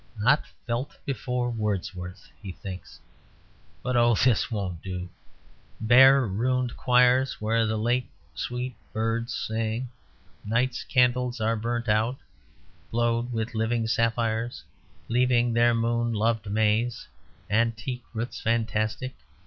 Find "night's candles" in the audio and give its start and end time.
10.43-11.39